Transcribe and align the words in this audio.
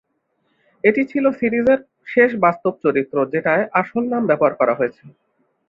এটি 0.83 1.01
ছিল 1.11 1.25
সিরিজের 1.39 1.79
শেষ 2.07 2.29
বাস্তব 2.45 2.73
চরিত্র 2.83 3.17
যেটায় 3.33 3.63
আসল 3.81 4.03
নাম 4.11 4.23
ব্যবহার 4.29 4.53
করা 4.59 4.73
হয়েছে। 4.75 5.03